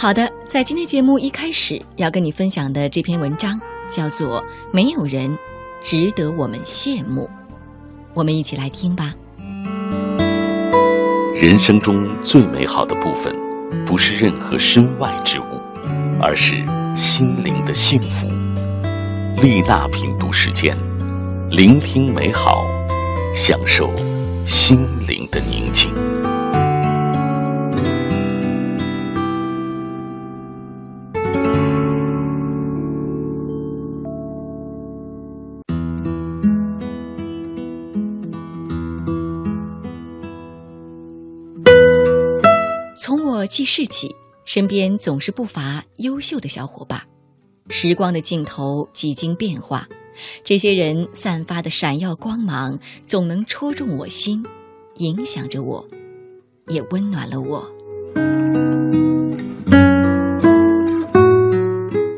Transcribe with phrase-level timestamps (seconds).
[0.00, 3.60] 好的，在今天节目一开始要跟你分享的这篇文章
[3.90, 4.40] 叫做
[4.72, 5.36] 《没有人
[5.82, 7.22] 值得我们羡慕》，
[8.14, 9.12] 我们一起来听吧。
[11.34, 13.34] 人生中最美好的部分，
[13.84, 15.42] 不是任何身外之物，
[16.22, 18.28] 而是心灵的幸福。
[19.42, 20.72] 丽娜品读时间，
[21.50, 22.64] 聆听美好，
[23.34, 23.90] 享受
[24.46, 24.78] 心
[25.08, 25.67] 灵的宁静
[43.58, 47.02] 记事起，身边总是不乏优秀的小伙伴。
[47.68, 49.88] 时光的尽头几经变化，
[50.44, 54.46] 这些人散发的闪耀光芒，总能戳中我心，
[54.98, 55.84] 影响着我，
[56.68, 57.68] 也温暖了我。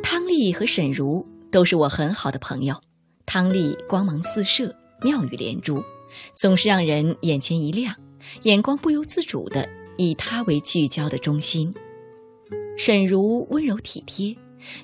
[0.02, 2.78] 汤丽和沈如都是我很好的朋友。
[3.24, 5.82] 汤丽光芒四射，妙语连珠，
[6.34, 7.96] 总是让人眼前一亮，
[8.42, 9.66] 眼光不由自主的。
[10.00, 11.74] 以他为聚焦的中心，
[12.78, 14.34] 沈如温柔体贴，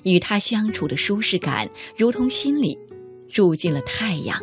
[0.03, 2.77] 与他相处的舒适感，如同心里
[3.27, 4.39] 住进了太阳。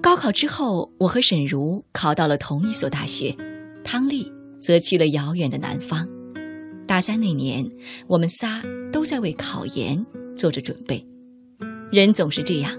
[0.00, 3.36] 高考之后，我和沈如考到了同一所大学，
[3.84, 4.32] 汤丽
[4.62, 6.08] 则去了遥远的南方。
[6.86, 7.70] 大三那年，
[8.06, 10.06] 我们仨都在为考研
[10.38, 11.04] 做着准备。
[11.90, 12.74] 人总是这样，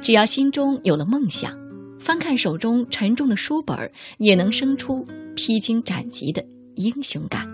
[0.00, 1.62] 只要心中有了梦想。
[2.04, 7.48] 翻看手中沉重的书本，也能生出披荆斩棘的英雄感。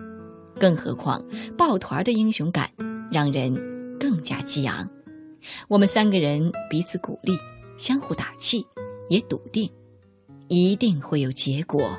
[0.58, 1.24] 更何况
[1.56, 2.68] 抱团的英雄感，
[3.12, 3.54] 让人
[3.96, 4.90] 更加激昂。
[5.68, 7.38] 我们三个人彼此鼓励，
[7.78, 8.66] 相互打气，
[9.08, 9.70] 也笃定
[10.48, 11.96] 一定会有结果。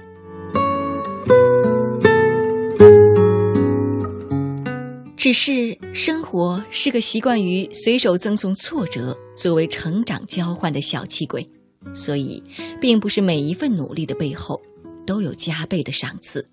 [5.15, 11.47] 只是生活是个习惯于随手赠送挫折作为成长交换的小气鬼。
[11.93, 12.41] 所以，
[12.79, 14.61] 并不是每一份努力的背后
[15.05, 16.45] 都有加倍的赏赐。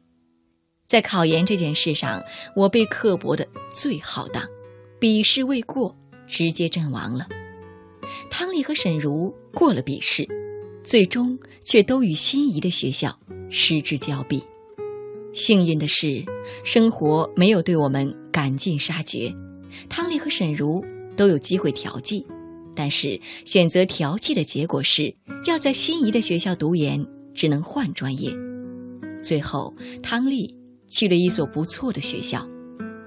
[0.87, 2.23] 在考研这件事上，
[2.57, 4.43] 我被刻薄的最浩荡，
[4.99, 5.95] 笔试未过，
[6.27, 7.27] 直接阵亡了。
[8.31, 10.27] 汤丽和沈如过了笔试，
[10.83, 13.17] 最终却都与心仪的学校
[13.51, 14.43] 失之交臂。
[15.35, 16.25] 幸运的是，
[16.65, 19.31] 生活没有对我们赶尽杀绝，
[19.91, 20.83] 汤丽和沈如
[21.17, 22.27] 都有机会调剂。
[22.79, 25.13] 但是选择调剂的结果是，
[25.47, 28.33] 要在心仪的学校读研，只能换专业。
[29.21, 30.57] 最后，汤丽
[30.87, 32.49] 去了一所不错的学校，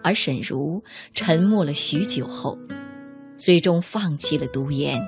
[0.03, 0.83] 而沈如
[1.13, 2.59] 沉默了许久后，
[3.37, 5.01] 最终放弃了读研。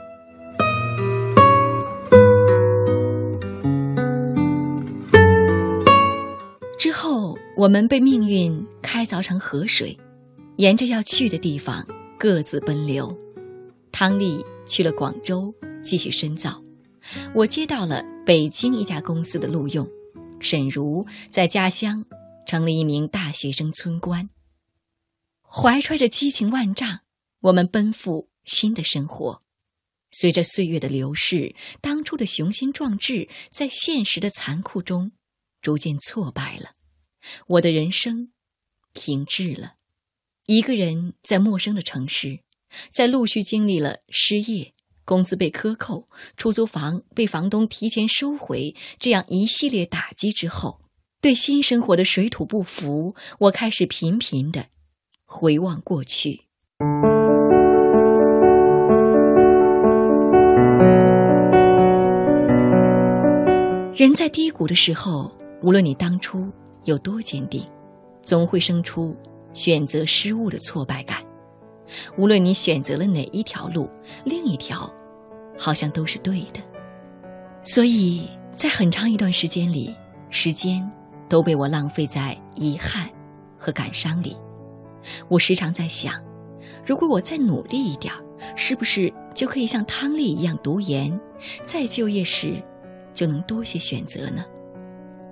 [6.79, 9.97] 之后，我们被命运开凿成河水，
[10.55, 11.85] 沿着要去的地方
[12.17, 13.13] 各自奔流。
[13.91, 14.41] 汤丽。
[14.65, 15.53] 去了广州
[15.83, 16.63] 继续深造，
[17.35, 19.87] 我接到了北京一家公司的录用。
[20.39, 22.05] 沈如在家乡
[22.45, 24.29] 成了一名大学生村官。
[25.41, 26.99] 怀揣着激情万丈，
[27.39, 29.39] 我们奔赴新的生活。
[30.11, 35.11] 随着岁月的流逝，当初的雄心壮志在现实的残酷中
[35.61, 36.71] 逐渐挫败了。
[37.47, 38.31] 我的人生
[38.93, 39.75] 停滞了，
[40.45, 42.41] 一个人在陌生的城市。
[42.89, 44.71] 在陆续经历了失业、
[45.05, 46.05] 工资被克扣、
[46.37, 50.79] 出租房被房东提前收回这样一系列打击之后，
[51.21, 54.67] 对新生活的水土不服，我开始频频的
[55.25, 56.41] 回望过去。
[63.95, 65.31] 人在低谷的时候，
[65.61, 66.51] 无论你当初
[66.85, 67.63] 有多坚定，
[68.23, 69.15] 总会生出
[69.53, 71.23] 选择失误的挫败感。
[72.17, 73.89] 无论你选择了哪一条路，
[74.23, 74.91] 另一条
[75.57, 76.59] 好像都是对的。
[77.63, 79.95] 所以在很长一段时间里，
[80.29, 80.89] 时间
[81.29, 83.09] 都被我浪费在遗憾
[83.57, 84.35] 和感伤里。
[85.27, 86.13] 我时常在想，
[86.85, 88.13] 如果我再努力一点，
[88.55, 91.19] 是不是就可以像汤丽一样读研，
[91.61, 92.53] 再就业时
[93.13, 94.43] 就能多些选择呢？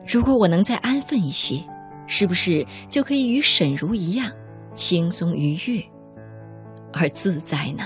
[0.08, 1.64] 如果我能再安分一些，
[2.08, 4.32] 是不是就可以与沈如一样
[4.76, 5.84] 轻松愉悦？
[6.94, 7.84] 而自在呢？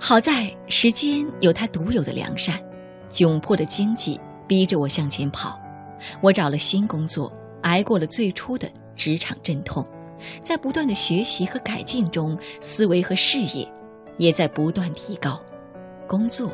[0.00, 2.58] 好在时间有它独有的良善，
[3.10, 5.58] 窘迫的经济逼着我向前跑。
[6.20, 7.30] 我找了新工作，
[7.62, 9.86] 挨过了最初的职场阵痛，
[10.40, 13.70] 在不断的学习和改进中，思维和事业
[14.16, 15.38] 也在不断提高，
[16.06, 16.50] 工作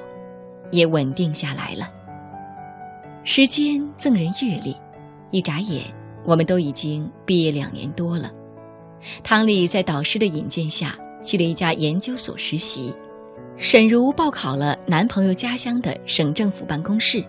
[0.70, 1.88] 也稳定下来了。
[3.22, 4.76] 时间赠人阅历，
[5.30, 5.84] 一眨眼，
[6.24, 8.30] 我们都已经毕业两年多了。
[9.22, 12.94] 汤丽在导师的引荐下去了一家研究所实习，
[13.56, 17.24] 沈如报考了男朋友家乡的省政府办公室，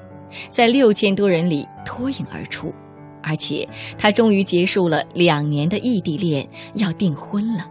[0.50, 2.74] 在六千多人里脱颖而出，
[3.22, 7.66] 而且她终于结束了两年的异地恋，要订婚了。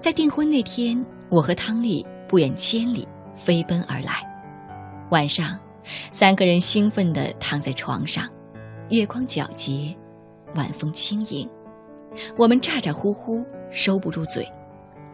[0.00, 3.06] 在订婚那天，我和汤丽不远千里。
[3.38, 4.24] 飞奔而来，
[5.10, 5.58] 晚上，
[6.12, 8.28] 三个人兴奋地躺在床上，
[8.88, 9.94] 月光皎洁，
[10.54, 11.48] 晚风轻盈，
[12.36, 14.46] 我们咋咋呼呼，收不住嘴。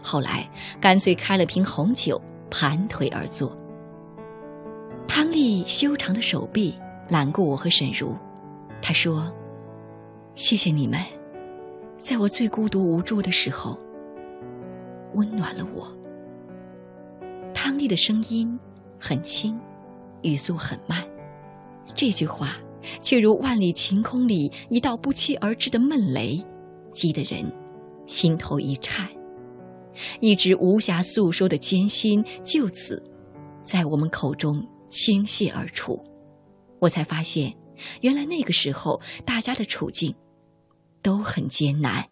[0.02, 0.48] 后来
[0.80, 2.20] 干脆开了瓶红酒，
[2.50, 3.56] 盘腿而坐。
[5.06, 6.74] 汤丽修长的手臂
[7.08, 8.16] 揽过我和沈如，
[8.80, 9.30] 她说
[10.34, 10.98] ：“谢谢你们，
[11.98, 13.78] 在我最孤独无助的时候，
[15.14, 15.86] 温暖了我。”
[17.52, 18.58] 汤丽的声音
[18.98, 19.60] 很轻，
[20.22, 21.04] 语速很慢，
[21.94, 22.56] 这句话
[23.00, 26.42] 却如万里晴空里一道不期而至的闷雷，
[26.92, 27.44] 击得人
[28.06, 29.08] 心头一颤。
[30.20, 33.02] 一直无暇诉说的艰辛就此
[33.62, 36.02] 在我们口中倾泻而出。
[36.78, 37.54] 我才发现，
[38.00, 40.14] 原来那个时候大家的处境
[41.02, 42.08] 都很艰难。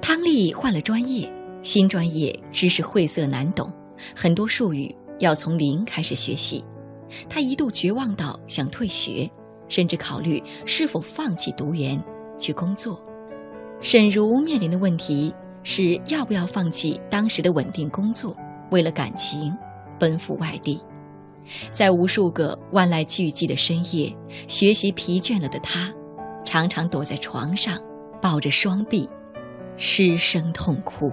[0.00, 1.30] 汤丽换了专业，
[1.62, 3.70] 新专业知识晦涩难懂，
[4.16, 6.64] 很多术语要从零开始学习。
[7.28, 9.30] 他一度绝望到想退学，
[9.68, 12.02] 甚至考虑是否放弃读研
[12.38, 13.02] 去工作。
[13.80, 18.36] 沈如面临的问题是要不要放弃当时的稳定工作，
[18.70, 19.52] 为了感情
[19.98, 20.80] 奔赴外地。
[21.72, 24.14] 在无数个万籁俱寂的深夜，
[24.46, 25.92] 学习疲倦了的他，
[26.44, 27.78] 常常躲在床上，
[28.22, 29.08] 抱着双臂。
[29.76, 31.10] 失声痛哭。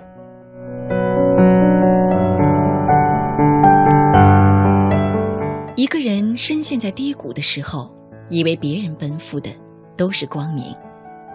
[5.75, 7.93] 一个人深陷在低谷的时候，
[8.29, 9.49] 以为别人奔赴的
[9.95, 10.75] 都是光明，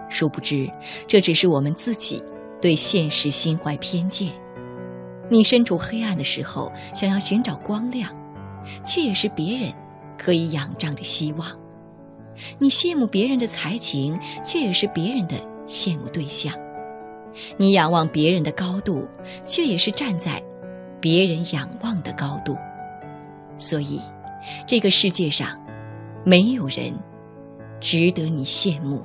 [0.09, 0.69] 殊不知
[1.07, 2.21] 这只是我们自己
[2.61, 4.31] 对现实心怀偏见。
[5.29, 8.13] 你身处黑暗的时候，想要寻找光亮，
[8.85, 9.73] 却也是别人
[10.17, 11.47] 可以仰仗的希望；
[12.59, 15.35] 你羡慕别人的才情，却也是别人的
[15.67, 16.53] 羡慕对象。
[17.57, 19.07] 你仰望别人的高度，
[19.45, 20.41] 却也是站在
[20.99, 22.55] 别人仰望的高度。
[23.57, 24.01] 所以，
[24.67, 25.47] 这个世界上
[26.23, 26.93] 没有人
[27.79, 29.03] 值得你羡慕。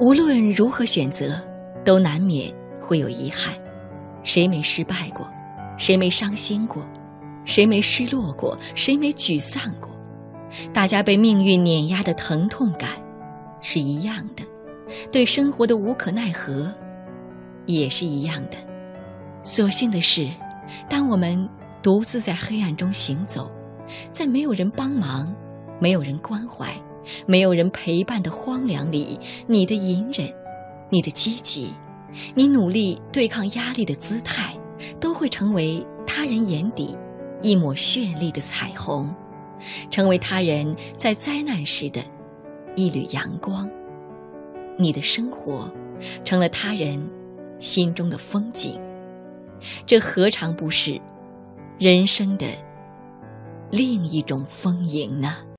[0.00, 1.40] 无论如何选择，
[1.84, 3.54] 都难免会有遗憾。
[4.22, 5.26] 谁没失败过？
[5.78, 6.82] 谁没伤心过？
[7.44, 8.56] 谁没失落过？
[8.74, 9.90] 谁没沮丧过？
[10.72, 12.90] 大家被命运碾压的疼痛感。
[13.68, 14.44] 是一样的，
[15.10, 16.72] 对生活的无可奈何，
[17.66, 18.56] 也是一样的。
[19.42, 20.28] 所幸的是，
[20.88, 21.48] 当我们
[21.82, 23.50] 独自在黑暗中行走，
[24.12, 25.34] 在没有人帮忙、
[25.80, 26.72] 没有人关怀、
[27.26, 29.18] 没有人陪伴的荒凉里，
[29.48, 30.32] 你的隐忍、
[30.88, 31.74] 你的积极、
[32.36, 34.56] 你努力对抗压力的姿态，
[35.00, 36.96] 都会成为他人眼底
[37.42, 39.12] 一抹绚丽的彩虹，
[39.90, 42.00] 成为他人在灾难时的。
[42.76, 43.68] 一缕阳光，
[44.78, 45.68] 你的生活
[46.24, 47.02] 成了他人
[47.58, 48.78] 心中的风景，
[49.86, 51.00] 这何尝不是
[51.78, 52.46] 人生的
[53.70, 55.38] 另一种丰盈呢？